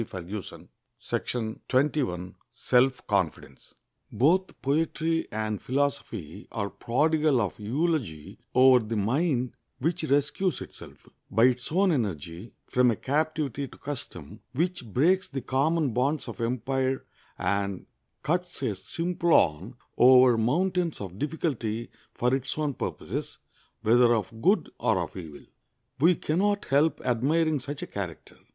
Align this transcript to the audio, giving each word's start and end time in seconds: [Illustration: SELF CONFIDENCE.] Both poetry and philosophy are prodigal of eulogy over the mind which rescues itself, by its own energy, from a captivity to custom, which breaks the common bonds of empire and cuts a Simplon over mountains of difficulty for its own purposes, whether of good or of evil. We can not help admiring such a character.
[Illustration: 0.01 0.69
SELF 2.51 3.05
CONFIDENCE.] 3.05 3.75
Both 4.11 4.59
poetry 4.63 5.27
and 5.31 5.61
philosophy 5.61 6.47
are 6.51 6.71
prodigal 6.71 7.39
of 7.39 7.59
eulogy 7.59 8.39
over 8.55 8.83
the 8.83 8.95
mind 8.95 9.53
which 9.77 10.03
rescues 10.05 10.59
itself, 10.59 11.07
by 11.29 11.43
its 11.43 11.71
own 11.71 11.91
energy, 11.91 12.53
from 12.65 12.89
a 12.89 12.95
captivity 12.95 13.67
to 13.67 13.77
custom, 13.77 14.39
which 14.53 14.87
breaks 14.91 15.27
the 15.27 15.43
common 15.43 15.93
bonds 15.93 16.27
of 16.27 16.41
empire 16.41 17.05
and 17.37 17.85
cuts 18.23 18.63
a 18.63 18.73
Simplon 18.73 19.75
over 19.99 20.35
mountains 20.35 20.99
of 20.99 21.19
difficulty 21.19 21.91
for 22.15 22.33
its 22.33 22.57
own 22.57 22.73
purposes, 22.73 23.37
whether 23.83 24.15
of 24.15 24.41
good 24.41 24.71
or 24.79 24.97
of 24.97 25.15
evil. 25.15 25.45
We 25.99 26.15
can 26.15 26.39
not 26.39 26.65
help 26.65 27.01
admiring 27.01 27.59
such 27.59 27.83
a 27.83 27.87
character. 27.95 28.37